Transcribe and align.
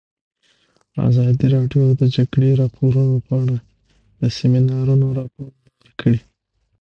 ازادي 1.09 1.47
راډیو 1.55 1.83
د 1.89 1.93
د 2.01 2.03
جګړې 2.15 2.49
راپورونه 2.61 3.15
په 3.27 3.33
اړه 3.41 3.57
د 4.19 4.21
سیمینارونو 4.37 5.05
راپورونه 5.19 5.57
ورکړي. 5.81 6.19